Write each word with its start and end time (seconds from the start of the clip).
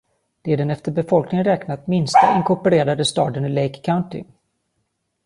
Det 0.41 0.53
är 0.53 0.57
den 0.57 0.69
efter 0.71 0.91
befolkning 0.91 1.43
räknat 1.43 1.87
minsta 1.87 2.35
inkorporerade 2.37 3.05
staden 3.05 3.45
i 3.45 3.49
Lake 3.49 3.79
County. 3.79 4.23